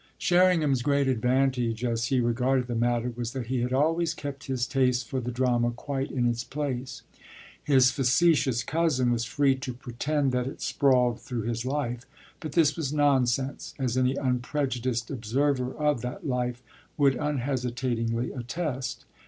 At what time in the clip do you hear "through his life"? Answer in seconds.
11.21-12.05